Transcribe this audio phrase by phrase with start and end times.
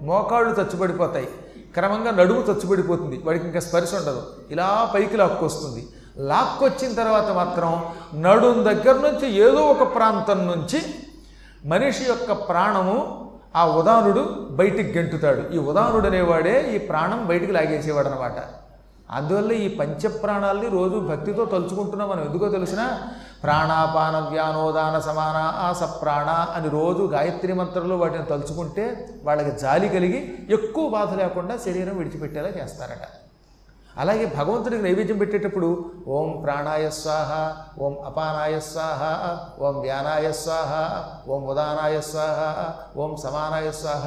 [0.00, 1.28] మోకాళ్ళు చచ్చుబడిపోతాయి.
[1.74, 3.22] క్రమంగా నడుము చచ్చుబడిపోతుంది.
[3.24, 4.22] వాడికి ఇంకా స్పర్శ ఉండదు.
[4.50, 5.88] ఇలా పైకి లాక్కొస్తుంది.
[6.16, 7.84] లాక్కొచ్చిన తర్వాత మాత్రం
[8.22, 10.82] నడుం దగ్గర నుంచి ఏదో ఒక ప్రాంతం నుంచి
[11.64, 15.54] మనిషి యొక్క ప్రాణము ఆ ఉదానుడు బయటికి గెంటుతాడు.
[15.54, 18.59] ఈ ఉదానుడు అనేవాడే ఈ ప్రాణం బయటికి లాగేసేవాడు అనమాట
[19.16, 22.22] అందువల్ల ఈ పంచప్రాణాలని రోజు భక్తితో తలుచుకుంటున్నాం మనం.
[22.24, 22.82] ఎందుకో తెలిసిన
[23.44, 28.84] ప్రాణాపాన వ్యానోదాన సమాన ఆసప్రాణ అని రోజు గాయత్రి మంత్రంలో వాటిని తలుచుకుంటే
[29.24, 30.20] వాళ్ళకి జాలి కలిగి
[30.56, 33.06] ఎక్కువ బాధ లేకుండా శరీరం విడిచిపెట్టేలా చేస్తారట.
[34.00, 35.68] అలాగే భగవంతుడికి నైవేద్యం పెట్టేటప్పుడు
[36.16, 37.30] ఓం ప్రాణాయ స్వాహ
[37.84, 39.00] ఓం అపానాయ స్వాహ
[39.64, 40.72] ఓం వ్యానాయ స్వాహ
[41.32, 42.38] ఓం ఉదానాయ స్వాహ
[43.02, 44.06] ఓం సమానాయ స్వాహ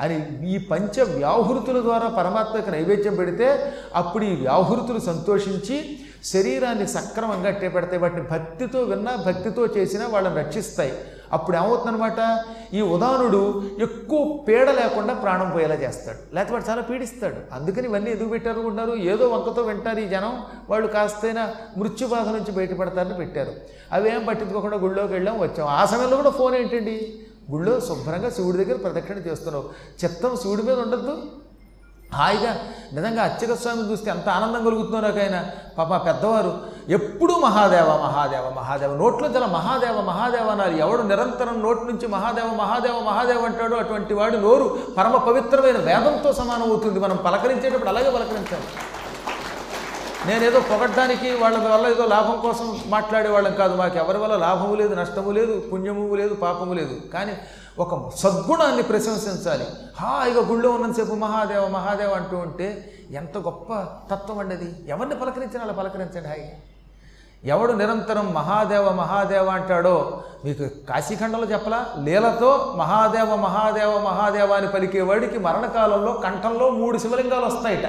[0.00, 7.68] అని ఈ పంచ వ్యాహృతుల ద్వారా పరమాత్మకి నైవేద్యం పెడితే అప్పుడు ఈ వ్యాహృతులు సంతోషించి శరీరాన్ని సక్రమంగా అట్టే
[7.68, 10.92] పెడతాయి వాటిని భక్తితో విన్నా భక్తితో చేసినా వాళ్ళని రక్షిస్తాయి.
[11.32, 12.44] అప్పుడు ఏమవుతుందనమాట
[12.74, 16.34] ఈ ఉదాహరణుడు ఎక్కువ పీడ లేకుండా ప్రాణం పోయేలా చేస్తాడు.
[16.34, 17.34] లేకపోతే వాడు చాలా పీడిస్తాడు.
[17.52, 20.42] అందుకని ఇవన్నీ ఎందుకు పెట్టారు ఏదో వంకతో వింటారు ఈ జనం.
[20.70, 23.52] వాళ్ళు కాస్తైనా మృత్యు బాధ నుంచి బయటపడతారని పెట్టారు.
[23.92, 25.66] అవేం పట్టించుకోకుండా గుళ్ళోకి వెళ్ళాం వచ్చాం.
[25.66, 27.18] ఆ సమయంలో కూడా ఫోన్ ఏంటండి?
[27.50, 29.64] గుళ్ళో శుభ్రంగా శివుడి దగ్గర ప్రదక్షిణ చేస్తున్నావు.
[30.04, 31.18] చిత్తం శివుడి మీద ఉండద్దు.
[32.14, 32.58] హాయిగా
[32.92, 35.44] నిజంగా అచ్చక స్వామిని చూస్తే ఎంత ఆనందం కలుగుతుందో నాకైనా
[35.78, 40.70] పాప పెద్దవారు ఎప్పుడూ మహాదేవ మహాదేవ మహాదేవ నోట్లో చాలా మహాదేవ మహాదేవ అన్నారు.
[40.70, 46.62] ఎవడు నిరంతరం నోటి నుంచి మహాదేవ మహాదేవ మహాదేవ అంటాడో అటువంటి వాడు నోరు పరమ పవిత్రమైన వేదంతో సమానం
[46.62, 47.00] అవుతుంది.
[47.00, 48.64] మనం పలకరించేటప్పుడు అలాగే పలకరించాలి.
[50.28, 53.74] నేనేదో పొగడ్డానికి వాళ్ళ వల్ల ఏదో లాభం కోసం మాట్లాడేవాళ్ళం కాదు.
[53.76, 56.94] మాకు ఎవరి వల్ల లాభము లేదు నష్టము లేదు పుణ్యము లేదు పాపము లేదు.
[57.14, 57.34] కానీ
[57.78, 59.66] ఒక సద్గుణాన్ని ప్రశంసించాలి.
[60.00, 62.68] హాయిగా గుళ్ళో ఉన్నంతసేపు మహాదేవ మహాదేవ అంటూ ఉంటే
[63.10, 63.72] ఎంత గొప్ప
[64.10, 64.68] తత్వం అండి అది.
[64.88, 66.46] ఎవరిని పలకరించినా అలా పలకరించండి హాయి
[67.44, 71.86] ఎవడు నిరంతరం మహాదేవ మహాదేవ అంటాడో మీకు కాశీఖండంలో చెప్పలా?
[71.98, 77.86] లీలతో మహాదేవ మహాదేవ మహాదేవ అని పలికేవాడికి మరణకాలంలో కంఠంలో మూడు శివలింగాలు వస్తాయిట.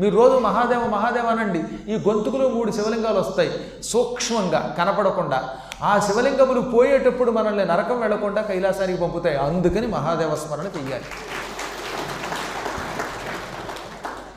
[0.00, 1.58] మీరు రోజు మహాదేవ మహాదేవ అనండి.
[1.92, 3.82] ఈ గొంతుకులో మూడు శివలింగాలు వస్తాయి.
[3.82, 5.48] సూక్ష్మంగా కనపడకుండా.
[5.82, 9.36] ఆ శివలింగములు పోయేటప్పుడు మనల్ని నరకం వెళ్ళకుండా కైలాసానికి పంపుతాయి.
[9.36, 11.04] అందుకని మహాదేవ స్మరణ చెయ్యాలి.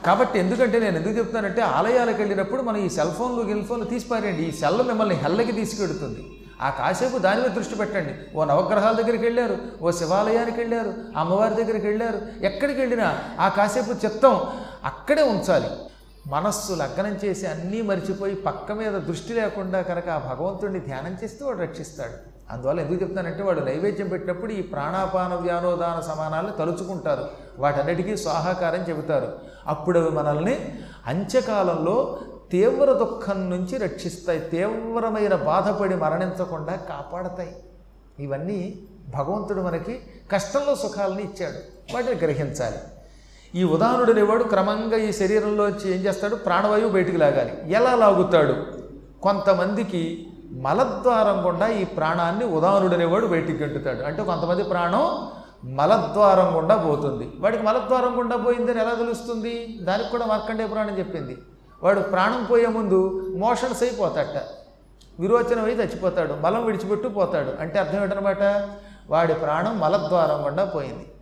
[0.06, 4.50] కాబట్టి ఎందుకంటే నేను ఎందుకు చెప్తానంటే ఆలయాలకు వెళ్ళినప్పుడు మనం ఈ సెల్ ఫోన్లు గిల్ ఫోన్లు తీసిపారండి ఈ
[4.50, 6.43] సెల్ మిమ్మల్ని హెల్లకి తీసుకెడుతుంది.
[6.64, 8.36] ఆ కాసేపు దాని మీద దృష్టి పెట్టండి.
[8.36, 12.44] ఓ నవగ్రహాల దగ్గరికి వెళ్ళారు ఓ శివాలయానికి వెళ్ళారు అమ్మవారి దగ్గరికి వెళ్ళారు.
[12.44, 14.40] ఎక్కడికి వెళ్ళినా ఆ కాసేపు చిత్తం
[14.84, 15.66] అక్కడే ఉంచాలి.
[16.26, 21.58] మనస్సు లగ్నం చేసి అన్నీ మర్చిపోయి పక్క మీద దృష్టి లేకుండా కనుక ఆ భగవంతుడిని ధ్యానం చేస్తే వాడు
[21.58, 22.34] రక్షిస్తాడు.
[22.52, 27.24] అందువల్ల ఎందుకు చెప్తానంటే వాడు నైవేద్యం పెట్టినప్పుడు ఈ ప్రాణాపాన వ్యానోదాన సమానాలను తలుచుకుంటారు.
[27.58, 29.38] వాటన్నిటికీ స్వాహాకారం చెబుతారు.
[29.66, 32.18] అప్పుడు అవి మనల్ని అంత్యకాలంలో
[32.50, 34.40] తీవ్ర దుఃఖం నుంచి రక్షిస్తాయి.
[34.40, 37.56] తీవ్రమైన బాధపడి మరణించకుండా కాపాడతాయి.
[38.18, 38.78] ఇవన్నీ
[39.08, 40.00] భగవంతుడు మనకి
[40.32, 41.56] కష్టంలో సుఖాలని ఇచ్చాడు.
[41.94, 42.76] వాటిని గ్రహించాలి.
[43.54, 46.36] ఈ ఉదాహరణుడు అనేవాడు క్రమంగా ఈ శరీరంలో వచ్చి ఏం చేస్తాడు?
[46.36, 47.72] ప్రాణవాయువు బయటికి లాగాలి.
[47.72, 48.54] ఎలా లాగుతాడు?
[49.22, 54.02] కొంతమందికి మలద్వారం గుండా ఈ ప్రాణాన్ని ఉదాహరణుడు అనేవాడు బయటికి గంటుతాడు.
[54.02, 55.30] అంటే కొంతమంది ప్రాణం
[55.76, 57.30] మలద్వారం గుండా పోతుంది.
[57.38, 59.78] వాడికి మలద్వారం గుండా పోయిందని ఎలా తెలుస్తుంది?
[59.82, 61.38] దానికి కూడా మార్కండేయ పురాణం చెప్పింది.
[61.84, 64.42] వాడు ప్రాణం పోయే ముందు మోషన్స్ అయిపోతాట.
[65.20, 66.32] విరోచనం అయి చచ్చిపోతాడు.
[66.32, 67.60] మలం విడిచిపెట్టు పోతాడు.
[67.60, 68.68] అంటే అర్థం ఏంటనమాట
[69.10, 71.12] వాడి ప్రాణం మలద్వారం గుండా పోయింది.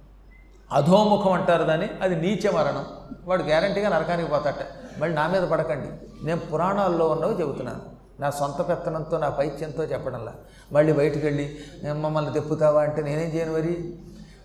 [0.72, 1.90] అధోముఖం అంటారు దాన్ని.
[2.02, 2.84] అది నీచ మరణం.
[3.24, 4.54] వాడు గ్యారంటీగా నరకానికి పోతాట.
[4.98, 5.88] మళ్ళీ నా మీద పడకండి.
[6.26, 7.80] నేను పురాణాల్లో ఉన్నవి చెబుతున్నాను.
[8.20, 10.32] నా సొంత పెత్తనంతో నా పైత్యంతో చెప్పడంలా.
[10.72, 11.58] మళ్ళీ బయటికి వెళ్ళి
[11.92, 12.82] మమ్మల్ని తెప్పుతావా?
[12.82, 13.98] అంటే నేనేం చేయను మరి?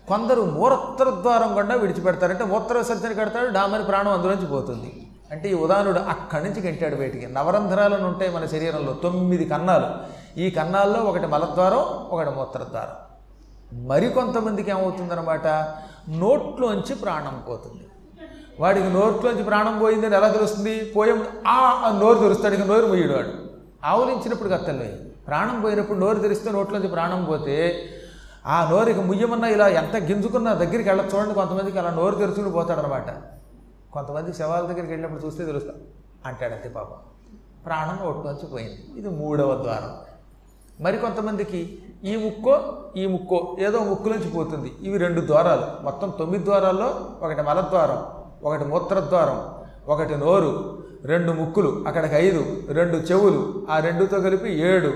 [0.08, 3.48] కొందరు మూత్ర ద్వారం గుండా విడిచిపెడతారంటే మూత్ర విసర్జన కడతాడు.
[3.48, 5.07] డామని ప్రాణం అందులోంచి పోతుంది.
[5.32, 7.26] అంటే ఈ ఉదాహరణుడు అక్కడి నుంచి గెంటాడు బయటికి.
[7.26, 9.88] నవరంధ్రాలను ఉంటాయి మన శరీరంలో తొమ్మిది కన్నాలు.
[10.40, 12.96] ఈ కన్నాల్లో ఒకటి మలద్వారం ఒకటి మూత్రద్వారం.
[13.86, 15.46] మరికొంతమందికి ఏమవుతుందన్నమాట?
[16.08, 17.86] నోట్లోంచి ప్రాణం పోతుంది.
[18.60, 20.92] వాడికి నోట్లోంచి ప్రాణం పోయిందని ఎలా తెలుస్తుంది?
[20.96, 23.28] పోయే ఆ నోరు తెరుస్తాడు ఇక నోరు మొయ్యడు వాడు.
[23.84, 27.84] ఆవులించినప్పుడు కత్తలే ప్రాణం పోయినప్పుడు నోరు తెరిస్తే నోట్లోంచి ప్రాణం పోతే
[28.46, 33.37] ఆ నోరు ఇక ముయ్యమన్నా ఇలా ఎంత గింజుకున్నా దగ్గరికి వెళ్ళ చూడండి కొంతమందికి అలా నోరు తెరుచుకుని పోతాడనమాట
[33.92, 35.72] కొంతమంది శవాల దగ్గరికి వెళ్ళినప్పుడు చూస్తే తెలుస్తా.
[36.26, 36.96] అంటాడంతే పాపం.
[37.66, 38.84] ప్రాణం ఒట్టుకొచ్చి పోయింది.
[38.96, 39.96] ఇది మూడవ ద్వారం.
[40.84, 44.72] మరికొంతమందికి ఈ ముక్కో ఈ ముక్కో ఏదో ముక్కులోంచి పోతుంది.
[44.82, 45.84] ఇవి రెండు ద్వారాలు.
[45.84, 48.06] మొత్తం తొమ్మిది ద్వారాల్లో ఒకటి మలద్వారం
[48.44, 49.54] ఒకటి మూత్రద్వారం
[49.88, 54.92] ఒకటి నోరు రెండు ముక్కులు అక్కడికి ఐదు రెండు చెవులు ఆ రెండుతో కలిపి ఏడు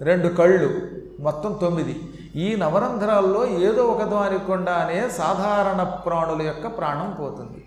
[0.00, 0.80] రెండు కళ్ళు
[1.22, 2.00] మొత్తం తొమ్మిది.
[2.36, 7.59] ఈ నవరంధ్రాల్లో ఏదో ఒక దానికి సాధారణ ప్రాణుల యొక్క ప్రాణం పోతుంది.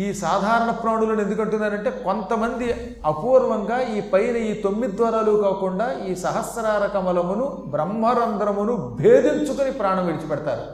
[0.00, 2.66] ఈ సాధారణ ప్రాణులను ఎందుకంటున్నారంటే కొంతమంది
[3.10, 10.64] అపూర్వంగా ఈ పైన ఈ తొమ్మిది ద్వారాలు కాకుండా ఈ సహస్రార కమలమును బ్రహ్మరంధ్రమును భేదించుకొని ప్రాణం విడిచిపెడతారు.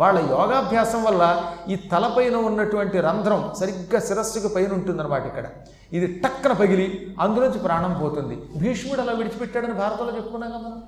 [0.00, 1.22] వాళ్ళ యోగాభ్యాసం వల్ల
[1.68, 5.46] ఈ తలపైన ఉన్నటువంటి రంధ్రం సరిగ్గా శిరస్సుకు పైన ఉంటుందన్నమాట ఇక్కడ.
[5.92, 8.36] ఇది టక్కన పగిలి అందులోంచి ప్రాణం పోతుంది.
[8.60, 10.82] భీష్ముడు అలా విడిచిపెట్టాడని భారతంలో చెప్పుకున్నాం కదా మనం.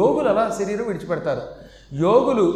[0.00, 1.42] యోగులు అలా శరీరం విడిచిపెడతారు.
[2.04, 2.46] యోగులు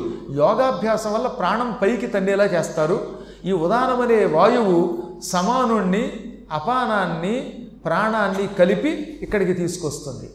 [0.43, 2.99] యోగాభ్యాసం వల్ల ప్రాణం పైకి తండేలా చేస్తారు.
[3.45, 6.13] ఈ ఉదానమనే వాయువు సమానుణ్ణి
[6.53, 8.91] అపానాన్ని ప్రాణాన్ని కలిపి
[9.23, 10.31] ఇక్కడికి తీసుకొస్తుంది.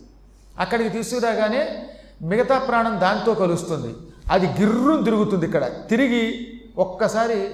[0.60, 1.68] అక్కడికి తీసుకురాగానే
[2.22, 3.96] మిగతా ప్రాణం దాంతో కలుస్తుంది.
[4.32, 5.66] అది గిర్రును తిరుగుతుంది ఇక్కడ.
[5.90, 6.48] తిరిగి
[6.78, 7.52] ఒక్కసారి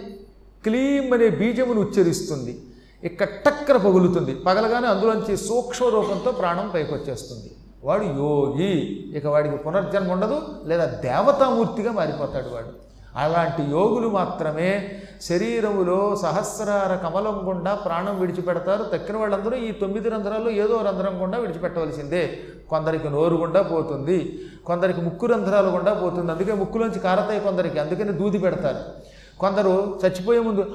[0.63, 2.61] క్లీం అనే బీజమును ఉచ్చరిస్తుంది.
[3.03, 4.35] ఇక్కడ టక్కర పగులుతుంది.
[4.35, 7.51] పగలగానే అందులోంచి సూక్ష్మ రూపంతో ప్రాణం పైకి వచ్చేస్తుంది
[7.83, 8.73] వాడు యోగి.
[9.17, 12.90] ఇక వాడికి పునర్జన్మ ఉండదు లేదా దేవతామూర్తిగా మారిపోతాడు వాడు.
[13.17, 18.83] అలాంటి యోగులు మాత్రమే శరీరములో సహస్రార కమలం గుండా ప్రాణం విడిచిపెడతారు.
[18.83, 22.39] తక్కిన వాళ్ళందరూ ఈ తొమ్మిది రంధ్రాల్లో ఏదో రంధ్రం గుండా విడిచిపెట్టవలసిందే.
[22.69, 26.31] కొందరికి నోరు గుండా పోతుంది కొందరికి ముక్కు రంధ్రాలు గుండా పోతుంది.
[26.31, 29.11] అందుకే ముక్కులోంచి కారతాయి కొందరికి అందుకని దూది పెడతారు.
[29.39, 30.65] కొందరు చచ్చిపోయే ముందు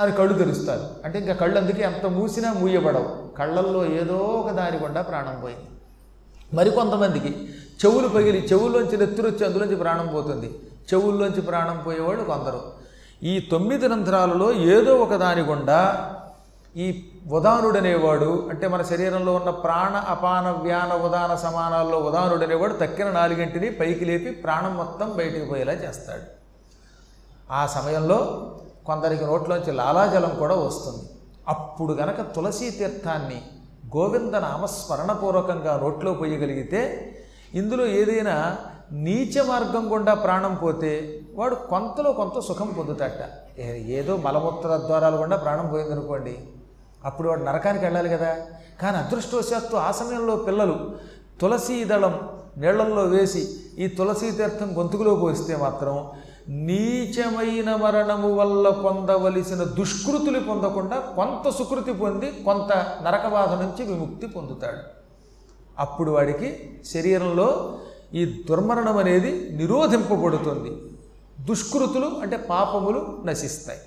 [0.00, 0.84] అని కళ్ళు తెరుస్తారు.
[1.04, 3.36] అంటే ఇంకా కళ్ళు అందుకే ఎంత మూసినా మూయబడవు.
[3.38, 5.66] కళ్ళల్లో ఏదో ఒక దారి గుండా ప్రాణం పోయింది.
[6.54, 7.48] మరికొంతమందికి
[7.84, 10.58] చెవులు పగిలి చెవుల్లోంచి నెత్తురు వచ్చి అందులోంచి ప్రాణం పోతుంది.
[10.88, 12.60] చెవుల్లోంచి ప్రాణం పోయేవాళ్ళు కొందరు.
[13.22, 15.80] ఈ తొమ్మిది రంధ్రాలలో ఏదో ఒక దాని గుండా
[16.76, 16.86] ఈ
[17.32, 24.30] ఉదానుడనేవాడు అంటే మన శరీరంలో ఉన్న ప్రాణ అపాన వ్యాన ఉదాన సమానాల్లో ఉదానుడనేవాడు తక్కిన నాలుగింటిని పైకి లేపి
[24.30, 26.26] ప్రాణం మొత్తం బయటికి పోయేలా చేస్తాడు.
[27.52, 28.18] ఆ సమయంలో
[28.86, 31.04] కొందరికి నోట్లోంచి లాలాజలం కూడా వస్తుంది.
[31.48, 33.40] అప్పుడు గనక తులసీ తీర్థాన్ని
[33.96, 36.82] గోవింద నామస్మరణపూర్వకంగా నోట్లో పోయగలిగితే
[37.54, 38.56] ఇందులో ఏదైనా
[38.92, 43.20] నీచ మార్గం గుండా ప్రాణం పోతే వాడు కొంతలో కొంత సుఖం పొందుతాట
[43.68, 46.38] ఏదో మలమూత్ర ద్వారాలు గుండా ప్రాణం పోయిందనుకోండి
[47.04, 48.36] అప్పుడు వాడు నరకానికి వెళ్ళాలి కదా.
[48.82, 50.90] కానీ అదృష్టవశాత్తు ఆ సమయంలో పిల్లలు
[51.40, 52.20] తులసీ దళం
[52.56, 53.48] నీళ్ళల్లో వేసి
[53.78, 56.06] ఈ తులసీ తీర్థం గొంతుకులో పోస్తే మాత్రం
[56.48, 62.72] నీచమైన మరణము వల్ల పొందవలసిన దుష్కృతులు పొందకుండా కొంత సుకృతి పొంది కొంత
[63.02, 64.78] నరకబాధ నుంచి విముక్తి పొందుతాడు.
[65.78, 67.78] అప్పుడు వాడికి శరీరంలో
[68.16, 70.70] ఈ దుర్మరణం అనేది నిరోధింపబడుతుంది.
[71.44, 73.80] దుష్కృతులు అంటే పాపములు నశిస్తాయి.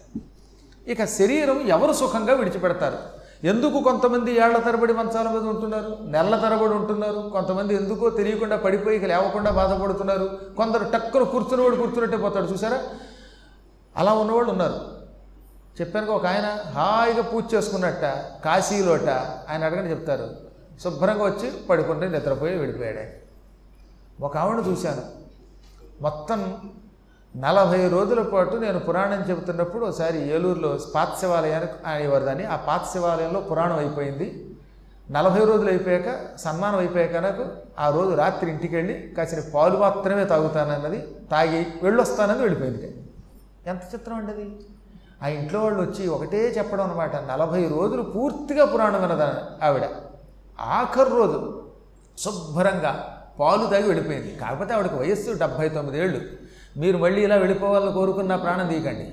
[0.88, 2.98] ఇక శరీరం ఎవరు సుఖంగా విడిచిపెడతారు?
[3.44, 5.98] ఎందుకు కొంతమంది ఏళ్ళ తరబడి మంచాల మీద ఉంటున్నారు?
[6.02, 7.30] నెలల తరబడి ఉంటున్నారు?
[7.34, 10.40] కొంతమంది ఎందుకో తెలియకుండా పడిపోయి ఇక లేవకుండా బాధపడుతున్నారు?
[10.58, 12.46] కొందరు టక్కున కూర్చున్నవాడు కూర్చున్నట్టే పోతాడు.
[12.46, 12.84] చూసారా
[13.98, 14.80] అలా ఉన్నవాళ్ళు ఉన్నారు.
[15.82, 18.04] చెప్పాను ఒక ఆయన హాయిగా పూజ చేసుకున్నట్ట
[18.46, 19.10] కాశీలోట.
[19.50, 20.30] ఆయన అడగని చెప్తారు.
[20.84, 23.29] శుభ్రంగా వచ్చి పడుకుంటే నిద్రపోయి వెళ్ళిపోయాడు
[24.22, 25.02] ఒక ఆవిడ చూశాను.
[26.02, 26.58] మొత్తం
[27.38, 32.46] నలభై రోజుల పాటు నేను పురాణం చెబుతున్నప్పుడు ఒకసారి ఏలూరులో పాత శివాలయానికి అనేవారు దాన్ని?
[32.46, 34.56] ఆ పాత శివాలయంలో పురాణం అయిపోయింది.
[35.12, 37.46] నలభై రోజులు అయిపోయాక సన్మానం అయిపోయాక నాకు
[37.80, 41.02] ఆ రోజు రాత్రి ఇంటికి వెళ్ళి కాసిన పాలు మాత్రమే తాగుతానన్నది
[41.32, 43.04] తాగి వెళ్ళొస్తానని వెళ్ళిపోయింది.
[43.68, 44.60] ఎంత చిత్రం అండి అది?
[45.24, 49.90] ఆ ఇంట్లో వాళ్ళు వచ్చి ఒకటే చెప్పడం అనమాట నలభై రోజులు పూర్తిగా పురాణం వినదా ఆవిడ.
[50.60, 51.64] ఆఖరు రోజు
[52.18, 54.36] శుభ్రంగా పాలు తాగి వెళ్ళిపోయింది.
[54.36, 56.22] కాకపోతే ఆవిడకి వయస్సు డెబ్భై తొమ్మిది ఏళ్ళు.
[56.78, 59.12] మీరు మళ్ళీ ఇలా వెళ్ళిపోవాలని కోరుకున్న ప్రాణం తీయకండి.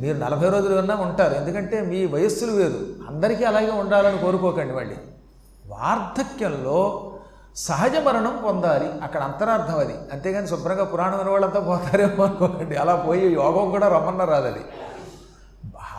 [0.00, 1.34] మీరు నలభై రోజులు ఉన్నా ఉంటారు.
[1.34, 2.78] ఎందుకంటే మీ వయస్సులు వేరు.
[3.08, 4.94] అందరికీ అలాగే ఉండాలని కోరుకోకండి మళ్ళీ.
[5.66, 7.12] వార్ధక్యంలో
[7.56, 8.88] సహజ మరణం పొందాలి.
[9.02, 9.94] అక్కడ అంతరార్థం అది.
[10.12, 12.76] అంతేగాని శుభ్రంగా పురాణం విన్న వాళ్ళంతా పోతారేమో అనుకోకండి.
[12.76, 14.60] అలా పోయి యోగం కూడా రమ్మన్న రాదు అది.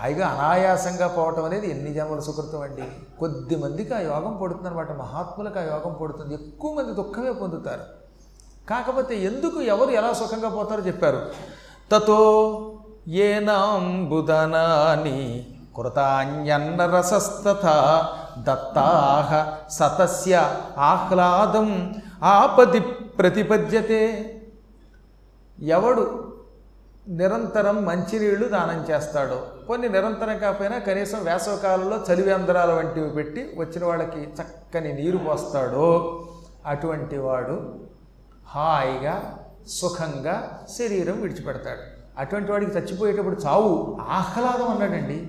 [0.03, 2.83] హాయిగా అనాయాసంగా పోవటం అనేది ఎన్ని జన్మల సుకృతం అండి?
[3.19, 4.91] కొద్ది మందికి ఆ యోగం పడుతుందన్నమాట.
[4.91, 6.33] మహాత్ములకు ఆ యోగం పడుతుంది.
[6.33, 7.81] ఎక్కువ మంది దుఃఖమే పొందుతారు.
[8.69, 11.22] కాకపోతే ఎందుకు ఎవరు ఎలా సుఖంగా పోతారో చెప్పారు.
[11.91, 12.72] తతో
[13.07, 17.65] ఏనాంబుదనాని కృతాన్యన్నరసస్తథ
[18.39, 22.79] దత్తాహ సతస్య ఆహ్లాదం ఆపది
[23.19, 24.36] ప్రతిపద్యతే.
[25.60, 26.33] ఎవడు
[27.10, 29.67] నిరంతరం మంచినీళ్ళు దానం చేస్తాడు.
[29.67, 36.25] కొన్ని నిరంతరం కాకపోయినా కనీసం వేసవకాలంలో చలివేంద్రాల వంటివి పెట్టి వచ్చిన వాళ్ళకి చక్కని నీరు పోస్తాడో.
[36.65, 37.79] అటువంటి వాడు
[38.48, 41.79] హాయిగా సుఖంగా శరీరం విడిచిపెడతాడు.
[42.17, 45.27] అటువంటి వాడికి చచ్చిపోయేటప్పుడు చావు ఆహ్లాదం అన్నాడండి.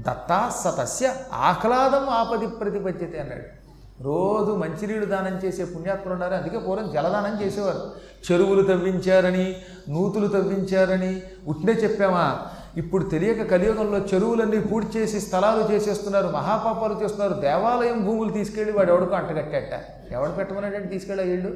[0.00, 3.63] దత్తా సతస్య ఆహ్లాదం ఆపది ప్రతిపద్యతే అన్నాడు.
[4.00, 6.34] రోజు మంచినీళ్ళు దానం చేసే పుణ్యాత్ములు ఉన్నారు.
[6.34, 8.04] అందుకే పూర్వం జలదానం చేసేవారు.
[8.26, 9.56] చెరువులు తవ్వించారని
[9.88, 12.40] నూతులు తవ్వించారని ఉట్నే చెప్పామా?
[12.76, 17.34] ఇప్పుడు తెలియక కలియుగంలో చెరువులన్నీ పూర్తి చేసి స్థలాలు చేసేస్తున్నారు మహాపాపాలు చేస్తున్నారు.
[17.40, 19.80] దేవాలయం భూములు తీసుకెళ్ళి వాడు ఎవడికో అంటగట్టేట
[20.12, 21.52] ఎవడు పెట్టమన్నాడంటే తీసుకెళ్ళా వీళ్ళు?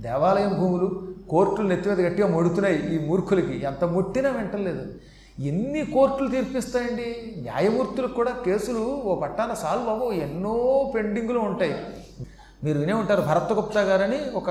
[0.00, 3.64] దేవాలయం భూములు కోర్టులు నెత్తి మీద గట్టిగా మొడుతున్నాయి ఈ మూర్ఖులకి.
[3.64, 5.13] ఎంత ముట్టినా వింటలేదు.
[5.40, 7.34] ఎన్ని కోర్టులు తీర్పిస్తాయండి?
[7.38, 11.74] న్యాయమూర్తులకు కూడా కేసులు ఓ పట్టాన సాల్వ్ అవ్వవు ఎన్నో పెండింగులు ఉంటాయి.
[12.64, 14.48] మీరు వినే ఉంటారు భరతగుప్తా గారని ఒక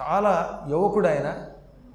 [0.00, 1.36] చాలా యువకుడు ఆయన.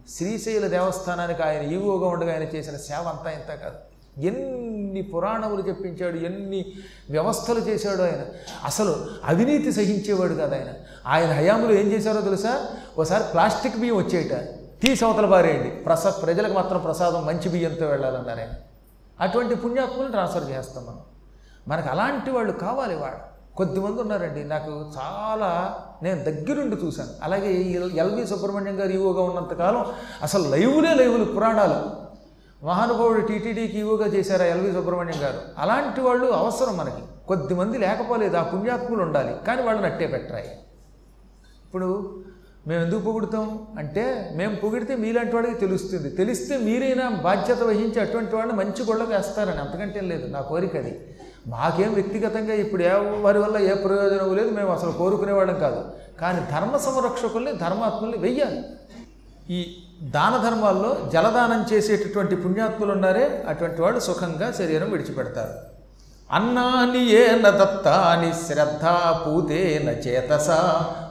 [0.10, 3.76] శ్రీశైల దేవస్థానానికి ఆయన ఈవోగా ఉండగా ఆయన చేసిన సేవ అంతా ఇంత కాదు.
[4.22, 6.66] ఎన్ని పురాణములు చెప్పించాడు ఎన్ని
[7.10, 8.22] వ్యవస్థలు చేశాడు ఆయన.
[8.64, 10.68] అసలు అవినీతి సహించేవాడు కాదు ఆయన.
[11.08, 12.68] ఆయన హయాంలో ఏం చేశారో తెలుసా?
[12.98, 18.40] ఒకసారి ప్లాస్టిక్ బియ్యం వచ్చేయట తీసి అవతల బారేయండి ప్రసా ప్రజలకు మాత్రం ప్రసాదం మంచి బియ్యంతో వెళ్ళాలన్నారు.
[18.40, 18.50] ఆయన
[19.20, 21.00] అటువంటి పుణ్యాత్ములను ట్రాన్స్ఫర్ చేస్తాం మనం.
[21.68, 23.30] మనకు అలాంటి వాళ్ళు కావాలి వాడు.
[23.56, 24.44] కొద్దిమంది ఉన్నారండి.
[24.44, 27.10] నాకు చాలా నేను దగ్గరుండి చూశాను.
[27.24, 27.54] అలాగే
[27.96, 29.86] ఎల్వి సుబ్రహ్మణ్యం గారు ఈవోగా ఉన్నంతకాలం
[30.22, 32.10] అసలు లైవ్లే లైవ్లు పురాణాలు.
[32.66, 35.38] మహానుభావుడు టీటీడీకి ఈవోగా చేశారు ఎల్వి సుబ్రహ్మణ్యం గారు?
[35.58, 37.02] అలాంటి వాళ్ళు అవసరం మనకి.
[37.28, 39.36] కొద్దిమంది లేకపోలేదు ఆ పుణ్యాత్ములు ఉండాలి.
[39.48, 40.50] కానీ వాళ్ళని అట్టే పెట్టరాయి
[41.66, 42.24] ఇప్పుడు
[42.70, 43.68] మేము ఎందుకు పొగుడుతాం?
[43.78, 46.10] అంటే మేము పొగిడితే మీలాంటి వాడికి తెలుస్తుంది.
[46.10, 50.28] తెలిస్తే మీరైనా బాధ్యత వహించి అటువంటి వాళ్ళని మంచి గొడవకు వేస్తారని అంతకంటే లేదు.
[50.28, 50.94] నా కోరిక అది.
[51.48, 54.50] మాకేం వ్యక్తిగతంగా ఇప్పుడు ఏ వారి వల్ల ఏ ప్రయోజనం లేదు.
[54.50, 55.86] మేము అసలు కోరుకునేవాళ్ళం కాదు.
[56.22, 58.62] కానీ ధర్మ సంరక్షకుల్ని ధర్మాత్ముల్ని వెయ్యాలి.
[59.50, 65.79] ఈ దాన ధర్మాల్లో జలదానం చేసేటటువంటి పుణ్యాత్ములు ఉన్నారే అటువంటి వాళ్ళు సుఖంగా శరీరం విడిచిపెడతారు.
[66.32, 70.48] అన్నాని ఏన దత్తాని శ్రద్ధా పూతేన చేతస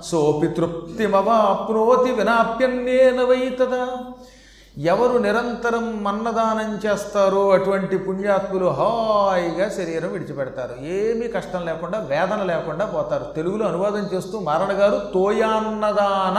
[0.04, 3.86] సోపి తృప్తిమవాప్నోతి వినాప్యన్నేన వైతదా.
[4.78, 10.84] ఎవరు నిరంతరం అన్నదానం చేస్తారో అటువంటి పుణ్యాత్ములు హాయిగా శరీరం విడిచిపెడతారు.
[10.84, 13.24] ఏమీ కష్టం లేకుండా వేదన లేకుండా పోతారు.
[13.36, 16.38] తెలుగులో అనువాదం చేస్తూ మారణ గారు తోయాన్నదాన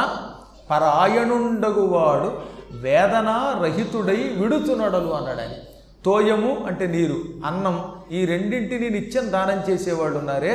[0.71, 2.31] పరాయణుండగువాడు
[2.71, 5.51] వేదన రహితుడై విడుచునడలు అన్నాడు ఆయన.
[6.06, 7.75] తోయము అంటే నీరు అన్నం
[8.12, 10.53] ఈ రెండింటిని నిత్యం దానం చేసేవాళ్ళు ఉన్నారే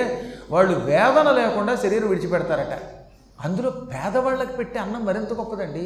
[0.51, 2.75] వాళ్ళు వేదన లేకుండా శరీరం విడిచిపెడతారట.
[3.45, 5.85] అందులో పేదవాళ్ళకి పెట్టే అన్నం మరింత గొప్పదండి.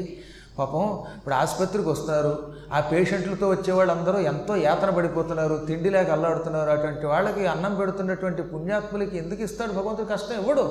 [0.58, 0.84] పాపం
[1.16, 2.32] ఇప్పుడు ఆసుపత్రికి వస్తున్నారు
[2.72, 9.16] ఆ పేషెంట్లతో వచ్చేవాళ్ళు అందరూ ఎంతో యాతన పడిపోతున్నారు తిండి లేక అల్లాడుతున్నారు అటువంటి వాళ్ళకి అన్నం పెడుతున్నటువంటి పుణ్యాత్ములకి
[9.18, 10.64] ఎందుకు ఇస్తాడు భగవంతుడు కష్టం ఇవ్వడు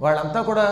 [0.00, 0.66] వాళ్ళంతా కూడా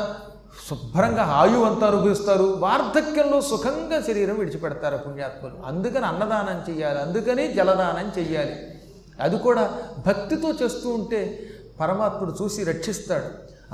[0.71, 2.57] శుభ్రంగా ఆయువంతా అనుభవిస్తారు.
[2.59, 5.67] వార్ధక్యంలో సుఖంగా శరీరం విడిచిపెడతారు పుణ్యాత్ములు.
[5.67, 8.57] అందుకని అన్నదానం చేయాలి అందుకని జలదానం చెయ్యాలి.
[9.21, 13.25] అది కూడా భక్తితో చేస్తూ ఉంటే పరమాత్ముడు చూసి రక్షిస్తాడు.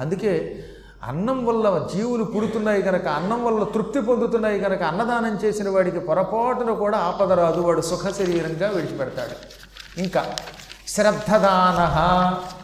[0.01, 0.65] అందుకే
[1.03, 6.99] అన్నం వల్ల జీవులు పుడుతున్నాయి కనుక అన్నం వల్ల తృప్తి పొందుతున్నాయి కనుక అన్నదానం చేసిన వాడికి పొరపాటున కూడా
[6.99, 7.61] ఆపద రాదు.
[7.61, 9.67] వాడు సుఖ శరీరంగా విడిచిపెడతాడు.
[10.01, 10.37] ఇంకా
[10.89, 11.81] శ్రద్ధదాన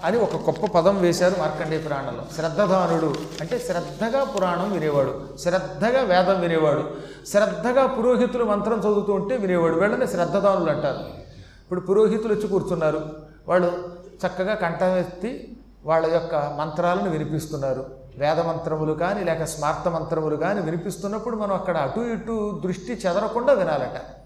[0.04, 2.24] అని ఒక గొప్ప పదం వేశారు మార్కండేయ పురాణంలో.
[2.36, 6.84] శ్రద్ధదానుడు అంటే శ్రద్ధగా పురాణం వినేవాడు శ్రద్ధగా వేదం వినేవాడు
[7.26, 10.98] శ్రద్ధగా పురోహితులు మంత్రం చదువుతూ ఉంటే వినేవాడు వీళ్ళని శ్రద్ధదానులు అంటారు.
[11.62, 13.00] ఇప్పుడు పురోహితులు వచ్చి కూర్చున్నారు.
[13.48, 13.68] వాళ్ళు
[14.26, 17.86] చక్కగా కంఠం ఎత్తి వాళ్ళ యొక్క మంత్రాలను వినిపిస్తున్నారు.
[18.18, 24.21] వేద మంత్రములు కానీ లేక స్మార్త మంత్రములు కానీ వినిపిస్తున్నప్పుడు మనం అక్కడ అటు ఇటు దృష్టి చెదరకుండా వినాలట.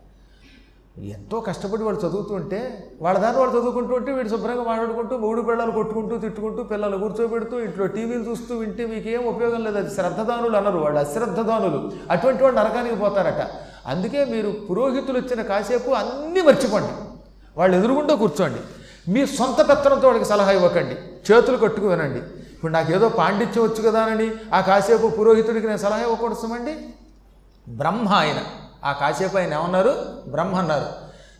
[0.99, 6.17] ఎంతో కష్టపడి వాళ్ళు చదువుతుంటే వాళ్ళ దాన్ని వాళ్ళు చదువుకుంటూ ఉంటే వీడు శుభ్రంగా మాట్లాడుకుంటూ మూడు పిల్లలు కొట్టుకుంటూ
[6.17, 9.79] తిట్టుకుంటూ పిల్లలు కూర్చోబెడుతూ ఇంట్లో టీవీలు చూస్తూ వింటే మీకు ఏం ఉపయోగం లేదు.
[9.79, 11.93] అది శ్రద్ధదానులు అన్నారు వాళ్ళు అశ్రద్ధదానులు.
[12.11, 13.51] అటువంటి వాళ్ళు నరకానికి పోతారట.
[13.87, 16.93] అందుకే మీరు పురోహితులు వచ్చిన కాసేపు అన్నీ మర్చిపోండి.
[17.57, 18.59] వాళ్ళు ఎదురుగుండా కూర్చోండి.
[19.13, 20.97] మీ సొంత పెత్తనంతో వాళ్ళకి సలహా ఇవ్వకండి.
[21.33, 22.19] చేతులు కట్టుకు వినండి.
[22.55, 26.75] ఇప్పుడు నాకేదో పాండిత్యం వచ్చు కదా అని ఆ కాసేపు పురోహితుడికి నేను సలహా ఇవ్వకూడదామండి
[27.69, 28.66] బ్రహ్మ ఆయన.
[28.87, 29.95] ఆ కాసేపు ఆయన ఏమన్నారు?
[30.29, 30.87] బ్రహ్మ అన్నారు.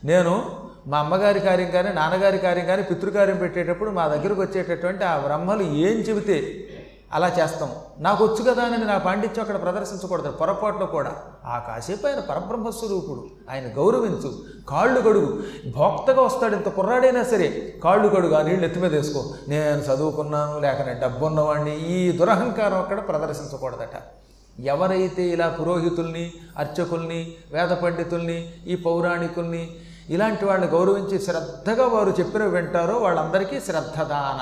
[0.05, 0.45] నేను
[0.87, 5.97] మా అమ్మగారి కార్యం కానీ నాన్నగారి కార్యం కానీ పితృకార్యం పెట్టేటప్పుడు మా దగ్గరకు వచ్చేటటువంటి ఆ బ్రహ్మలు ఏం
[5.97, 6.67] చెబితే
[7.13, 7.69] అలా చేస్తాం.
[7.99, 11.11] నాకు వచ్చు కదా అని నా పాండిత్యం అక్కడ ప్రదర్శించకూడదు పొరపాట్లో కూడా.
[11.45, 14.33] ఆ కాసేపు ఆయన పరబ్రహ్మస్వరూపుడు ఆయన గౌరవించు.
[14.69, 15.43] కాళ్ళు కడుగు.
[15.77, 17.73] భోక్తగా వస్తాడు ఇంత కుర్రాడైనా సరే.
[17.83, 19.25] కాళ్ళు కడుగు ఆ నీళ్ళు ఎత్తి మీద వేసుకో.
[19.47, 24.16] నేను చదువుకున్నాను లేక నేను డబ్బు ఉన్నవాడిని ఈ దురహంకారం అక్కడ ప్రదర్శించకూడదట.
[24.59, 29.75] ఎవరైతే ఇలా పురోహితుల్ని అర్చకుల్ని వేద పండితుల్ని ఈ పౌరాణికుల్ని
[30.09, 34.41] ఇలాంటి వాళ్ళని గౌరవించి శ్రద్ధగా వారు చెప్పిన వింటారో వాళ్ళందరికీ శ్రద్ధదాన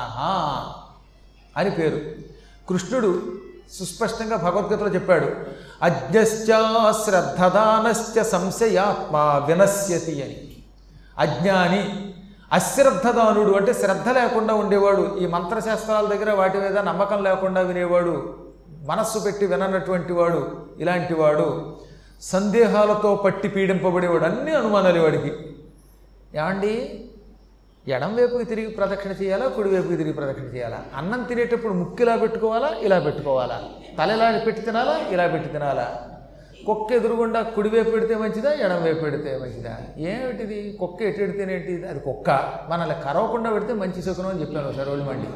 [1.58, 2.00] అని పేరు.
[2.70, 3.24] కృష్ణుడు
[3.80, 5.28] సుస్పష్టంగా భగవద్గీతలో చెప్పాడు
[5.84, 6.46] అజ్ఞశ్చ
[7.06, 10.58] శ్రద్ధదానశ్చ సంశయాత్మ వినశ్యతి అని.
[11.18, 12.14] అజ్ఞాని
[12.54, 15.18] అశ్రద్ధదానుడు అంటే శ్రద్ధ లేకుండా ఉండేవాడు.
[15.22, 18.45] ఈ మంత్రశాస్త్రాల దగ్గర వాటి మీద నమ్మకం లేకుండా వినేవాడు.
[18.86, 21.76] మనస్సు పెట్టి విననటువంటి వాడు ఇలాంటి వాడు
[22.22, 25.34] సందేహాలతో పట్టి పీడింపబడేవాడు అన్ని అనుమానాలు వాడికి.
[26.38, 27.06] ఏమండి?
[27.88, 30.84] ఎడం వైపుకి తిరిగి ప్రదక్షిణ చేయాలా కుడి వైపుకి తిరిగి ప్రదక్షిణ చేయాలా?
[30.96, 33.64] అన్నం తినేటప్పుడు ముక్కు ఇలా పెట్టుకోవాలా ఇలా పెట్టుకోవాలా?
[34.00, 36.02] తల ఇలా పెట్టి తినాలా ఇలా పెట్టి తినాలా?
[36.66, 39.78] కుక్క ఎదురుగుండా కుడి వైపు పెడితే మంచిదా ఎడం వైపు పెడితే మంచిదా?
[39.98, 40.78] ఏమిటిది?
[40.80, 41.88] కుక్క ఎటు పెడితేనేంటి?
[41.88, 42.30] అది కుక్క.
[42.70, 45.28] మనల్ని కరవకుండా పెడితే మంచి సుఖం అని చెప్పాను ఒకసారి మండి.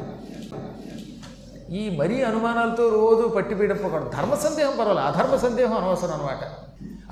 [1.70, 4.10] ఈ మరీ అనుమానాలతో రోజు పట్టి పీడపకూడదు.
[4.16, 5.06] ధర్మ సందేహం పర్వాలేదు.
[5.06, 6.42] అధర్మ సందేహం అనవసరం అనమాట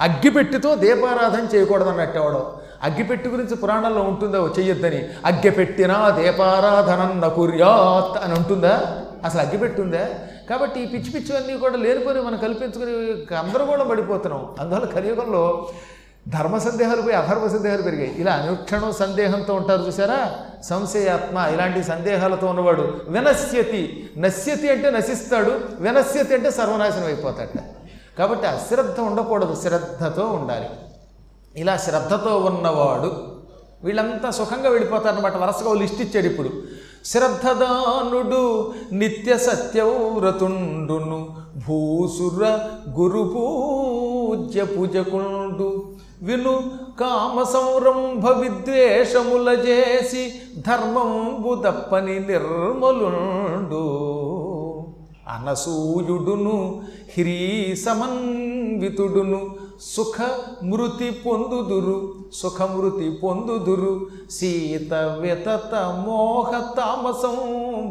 [0.00, 2.40] అగ్గిపెట్టితో దీపారాధన చేయకూడదు అన్నట్టేవాడు
[2.82, 5.00] అగ్గిపెట్టి గురించి పురాణాల్లో ఉంటుందో చెయ్యొద్దని.
[5.24, 8.74] అగ్గిపెట్టినా దీపారాధనం నకుర్యాత్ అని ఉంటుందా?
[9.24, 10.04] అసలు అగ్గిపెట్టి ఉందా
[10.50, 12.92] కాబట్టి ఈ పిచ్చి పిచ్చివన్నీ కూడా లేనిపోయి మనం కల్పించుకుని
[13.32, 14.42] గందరగోళం పడిపోతున్నాం.
[14.60, 15.68] అందువల్ల కలియుగంలో
[16.28, 18.14] ధర్మ సందేహాలు పోయి అధర్మ సందేహాలు పెరిగాయి.
[18.18, 24.10] ఇలా అనుక్షణం సందేహంతో ఉంటారు చూసారా సంశయాత్మ ఇలాంటి సందేహాలతో ఉన్నవాడు వినశ్యతి.
[24.18, 27.50] నశ్యతి అంటే నశిస్తాడు వినశ్యతి అంటే సర్వనాశనం అయిపోతాడు
[28.18, 30.68] కాబట్టి అశ్రద్ధ ఉండకూడదు శ్రద్ధతో ఉండాలి.
[31.56, 33.38] ఇలా శ్రద్ధతో ఉన్నవాడు
[33.84, 36.52] వీళ్ళంతా సుఖంగా వెళ్ళిపోతారనమాట వరుసగా లిస్ట్ ఇచ్చాడు ఇప్పుడు.
[37.04, 42.44] శ్రద్ధదానుడు నిత్య సత్యవ్రతుండును భూసుర
[42.98, 45.94] గురు పూజ్య పూజకుండు.
[46.22, 46.62] విను
[47.00, 53.84] కామ సంరంభ విద్వేషముల చేసి ధర్మంబు దప్పని నిర్మలుండు.
[55.28, 56.82] అనసూయుడును
[57.12, 60.16] హ్రీ సమన్వితుడును సుఖ
[60.62, 67.36] మృతి పొందుదురు సుఖమృతి పొందుదురు సీత వ్యతత మోహ తామసం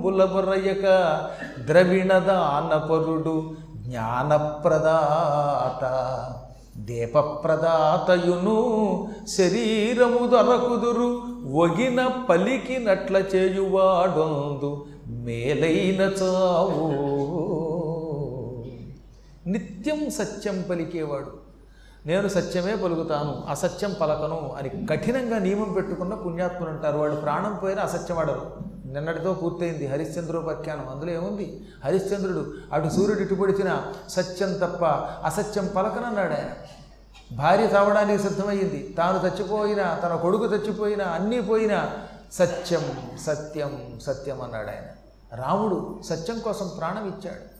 [0.02, 0.86] బులబరయక
[1.68, 5.84] ద్రవిణదానపరుడు జ్ఞానప్రదాత.
[6.80, 8.58] దీపప్రదాతయును
[9.28, 11.24] శరీరము దొరకుదురు
[11.58, 16.88] ఒగిన పలికినట్ల చేయువాడొందు మేలైన చావు.
[19.48, 21.48] నిత్యం సత్యం పలికేవాడు.
[22.06, 26.98] నేను సత్యమే పలుకుతాను అసత్యం పలకను అని కఠినంగా నియమం పెట్టుకున్న పుణ్యాత్ములు అంటారు.
[26.98, 30.90] వాడు ప్రాణం పోయిన అసత్యం ఆడరు నిన్నటితో పూర్తయింది హరిశ్చంద్రోపాఖ్యానం.
[30.90, 31.68] అందులో ఏముంది?
[31.86, 34.86] హరిశ్చంద్రుడు అటు సూర్యుడు ఇటుపడిచిన సత్యం తప్ప
[35.26, 36.50] అసత్యం పలకనన్నాడు ఆయన.
[37.36, 38.96] భార్య చావడానికి సిద్ధమయ్యింది.
[38.98, 41.92] తాను చచ్చిపోయినా తన కొడుకు చచ్చిపోయినా అన్నీ పోయినా
[42.34, 44.86] సత్యం సత్యం సత్యం అన్నాడు ఆయన.
[45.42, 47.58] రాముడు సత్యం కోసం ప్రాణం ఇచ్చాడు.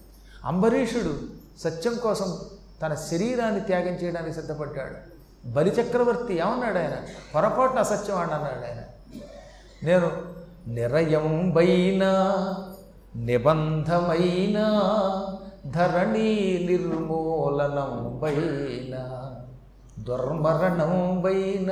[0.48, 1.20] అంబరీషుడు
[1.60, 2.38] సత్యం కోసం
[2.82, 4.96] తన శరీరాన్ని త్యాగం చేయడానికి సిద్ధపడ్డాడు.
[5.48, 6.94] బలిచక్రవర్తి ఏమన్నాడు ఆయన?
[7.36, 8.82] పొరపాటున అసత్యం అన్నాడు ఆయన.
[9.84, 10.37] నేను
[10.76, 12.04] నిరయంబైన
[13.16, 14.58] నిబంధమైన
[15.66, 16.32] ధరణి
[16.68, 17.34] నిర్మూలనంబైన
[20.00, 21.72] దుర్మరణంబైన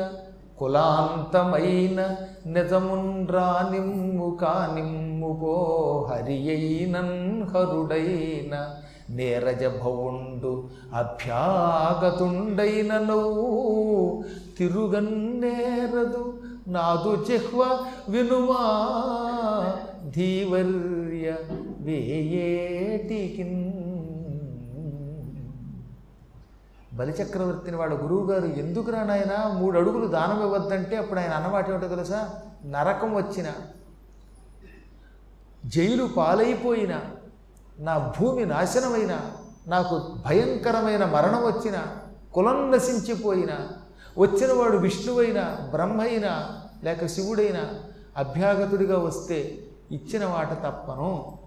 [0.57, 1.99] కులాంతమైన
[2.45, 5.53] నిజముండ్రానిమ్ము కానిమ్ముగో కానిమ్ము పో
[7.53, 8.55] హరుడైన
[9.09, 9.63] నేరజ
[10.93, 13.47] అభ్యాగతుండైన నవ్వు
[14.57, 16.25] తిరుగన్నేరదు
[16.67, 18.61] నాదు జిహ్వ వినుమా
[20.15, 21.35] ధీవర్య
[21.79, 23.71] వేయేటికిన్.
[26.93, 29.47] బలిచక్రవర్తిని వాళ్ళ గురువుగారు ఎందుకు నాయన?
[29.47, 32.29] మూడు అడుగులు దానం ఇవ్వద్దంటే అప్పుడు ఆయన అన్నమాట ఏమిటో తెలుసా?
[32.65, 33.47] నరకం వచ్చిన
[35.65, 37.01] జైలు పాలైపోయిన
[37.79, 39.31] నా భూమి నాశనమైన
[39.67, 41.77] నాకు భయంకరమైన మరణం వచ్చిన
[42.33, 43.53] కులం నశించిపోయిన
[44.17, 47.69] వచ్చినవాడు విష్ణువైనా బ్రహ్మైనా లేక శివుడైనా
[48.17, 49.57] అభ్యాగతుడిగా వస్తే
[49.91, 51.37] ఇచ్చిన మాట తప్పను.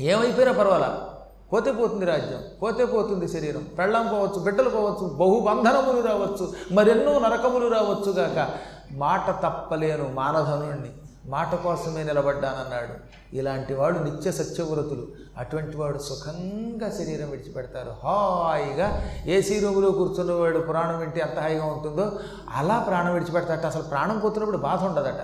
[0.00, 1.10] ఏమైపోయినా పర్వాలా?
[1.52, 3.66] పోతే పోతుంది రాజ్యం పోతే పోతుంది శరీరం.
[3.78, 8.48] పెళ్ళం పోవచ్చు బిడ్డలు పోవచ్చు బహుబంధనములు రావచ్చు మరెన్నో నరకములు రావచ్చు గాక.
[8.92, 10.92] మాట తప్పలేను మానధనుణ్ణి
[11.26, 13.14] మాట కోసమే నిలబడ్డానన్నాడు.
[13.36, 15.06] ఇలాంటి వాడు నిత్య సత్యవ్రతులు.
[15.38, 17.92] అటువంటి వాడు సుఖంగా శరీరం విడిచిపెడతారు.
[18.04, 22.12] హాయిగా ఏసీ రూములో కూర్చున్నవాడు ప్రాణం వింటే ఎంత హాయిగా ఉంటుందో
[22.54, 25.20] అలా ప్రాణం విడిచిపెడతాట అసలు ప్రాణం పోతున్నప్పుడు బాధ ఉండదట.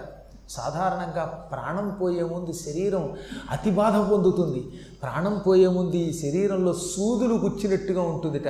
[0.48, 3.16] సాధారణంగా ప్రాణం పోయే ముందు శరీరం
[3.50, 4.80] అతి బాధ పొందుతుంది.
[5.02, 8.48] ప్రాణం పోయే ముందు ఈ శరీరంలో సూదులు గుచ్చినట్టుగా ఉంటుందిట.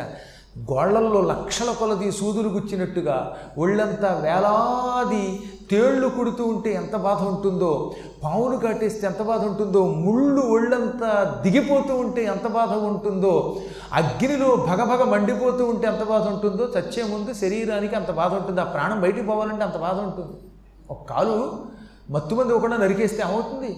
[0.59, 9.07] గోళ్ళల్లో లక్షల కొలది సూదులు గుచ్చినట్టుగా ఒళ్ళంతా వేలాది తేళ్ళు కుడుతూ ఉంటే ఎంత బాధ ఉంటుందో పావులు కాటేస్తే
[9.07, 13.57] ఎంత బాధ ఉంటుందో ముళ్ళు ఒళ్ళంతా దిగిపోతూ ఉంటే ఎంత బాధ ఉంటుందో
[13.93, 19.01] అగ్నిలో భగభగ మండిపోతూ ఉంటే ఎంత బాధ ఉంటుందో చచ్చే ముందు శరీరానికి అంత బాధ ఉంటుంది ఆ ప్రాణం
[19.01, 20.37] బయటికి పోవాలంటే అంత బాధ ఉంటుంది.
[20.91, 21.37] ఒక కాలు
[22.11, 23.71] మత్తుమంది ఒకటి నరికేస్తే ఏమవుతుంది?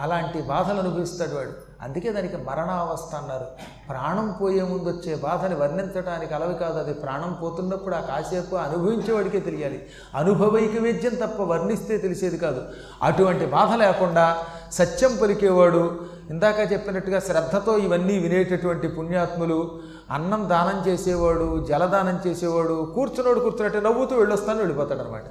[0.00, 1.69] అలాంటి బాధలు అనుభవిస్తాడు వాడు.
[1.84, 3.46] అందుకే దానికి మరణావస్థ అన్నారు.
[3.90, 6.92] ప్రాణం పోయే ముందు వచ్చే బాధని వర్ణించడానికి అలవి కాదు అది.
[6.94, 9.78] ప్రాణం పోతున్నప్పుడు ఆ కాసేపు అనుభవించేవాడికే తెలియాలి.
[10.14, 12.62] అనుభవైక వేద్యం తప్ప వర్ణిస్తే తెలిసేది కాదు.
[13.02, 14.26] అటువంటి బాధ లేకుండా
[14.72, 15.82] సత్యం పలికేవాడు
[16.30, 24.58] ఇందాక చెప్పినట్టుగా శ్రద్ధతో ఇవన్నీ వినేటటువంటి పుణ్యాత్ములు అన్నం దానం చేసేవాడు జలదానం చేసేవాడు కూర్చున్నాడు కూర్చున్నట్టే నవ్వుతూ వెళ్ళొస్తాను
[24.58, 25.26] వెళ్ళిపోతాడు అనమాట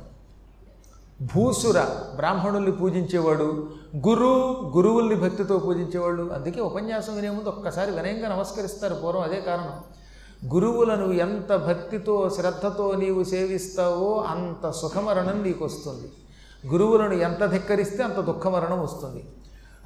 [1.21, 3.67] భూసుర బ్రాహ్మణుల్ని పూజించేవాడు
[4.07, 6.33] గురు గురువుల్ని భక్తితో పూజించేవాళ్ళు.
[6.33, 8.95] అందుకే ఉపన్యాసం వినే ముందు ఒక్కసారి వినయంగా నమస్కరిస్తారు.
[8.95, 9.73] పూర్వం అదే కారణం.
[10.53, 16.11] గురువులను ఎంత భక్తితో శ్రద్ధతో నీవు సేవిస్తావో అంత సుఖమరణం నీకు వస్తుంది
[16.67, 19.25] గురువులను ఎంత ధిక్కరిస్తే అంత దుఃఖమరణం వస్తుంది.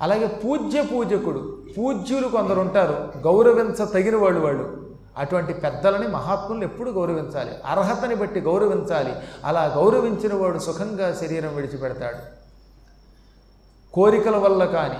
[0.02, 4.93] అలాగే పూజ్య పూజకుడు పూజ్యులు కొందరు ఉంటారు గౌరవించ తగిన వాళ్ళు వాళ్ళు.
[5.18, 7.60] అటువంటి పెద్దలని మహాత్ములను ఎప్పుడు గౌరవించాలి?
[7.66, 9.16] అర్హతని బట్టి గౌరవించాలి.
[9.46, 12.44] అలా గౌరవించిన వాడు సుఖంగా శరీరం విడిచిపెడతాడు.
[13.94, 15.00] కోరికల వల్ల కానీ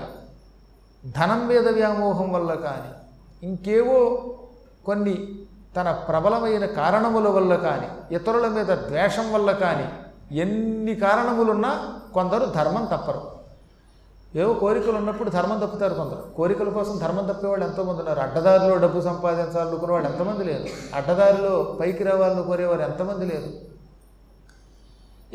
[1.10, 2.92] ధనం మీద వ్యామోహం వల్ల కానీ
[3.46, 4.24] ఇంకేవో
[4.86, 5.38] కొన్ని
[5.76, 9.88] తన ప్రబలమైన కారణముల వల్ల కానీ ఇతరుల మీద ద్వేషం వల్ల కానీ
[10.38, 13.33] ఎన్ని కారణములున్నా కొందరు ధర్మం తప్పరు.
[14.36, 16.34] ఏవో కోరికలు ఉన్నప్పుడు ధర్మం తప్పుతారు కొందరు.
[16.36, 18.20] కోరికల కోసం ధర్మం తప్పేవాళ్ళు ఎంతోమంది ఉన్నారు.
[18.20, 20.96] అడ్డదారిలో డబ్బు సంపాదించాలనుకునే వాళ్ళు ఎంతమంది లేరు.
[20.96, 23.74] అడ్డదారిలో పైకి రావాలని కోరేవారు ఎంతమంది లేరు.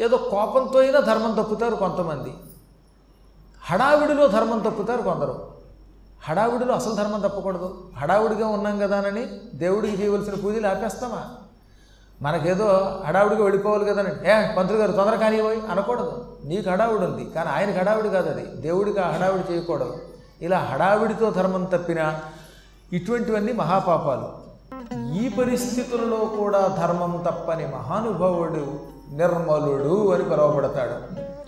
[0.01, 2.33] ఏదో కోపంతో అయినా ధర్మం తప్పుతారు కొంతమంది.
[3.63, 5.47] హడావిడిలో ధర్మం తప్పుతారు కొందరు.
[6.23, 7.89] హడావిడిలో అసలు ధర్మం తప్పకూడదు.
[7.97, 11.25] హడావుడిగా ఉన్నాం కదానని దేవుడికి చేయవలసిన పూజలు ఆపేస్తామా?
[12.21, 16.28] మనకేదో హడావుడిగా వెళ్ళిపోవాలి కదని ఏ పంతులు గారు తొందర కానివ్వయి అనకూడదు.
[16.49, 17.25] నీకు హడావుడి ఉంది.
[17.25, 18.45] కానీ ఆయన హడావుడి కాదు అది.
[18.61, 19.97] దేవుడికి ఆ హడావుడి చేయకూడదు.
[20.41, 22.19] ఇలా హడావిడితో ధర్మం తప్పినా
[22.93, 24.39] ఇటువంటివన్నీ మహాపాపాలు.
[25.13, 28.79] ఈ పరిస్థితులలో కూడా ధర్మం తప్పని మహానుభావుడు
[29.11, 30.95] నిర్మలుడు అని పిలువబడతాడు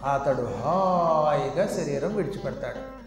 [0.06, 3.01] అతడు హాయిగా శరీరం విడిచిపెడతాడు.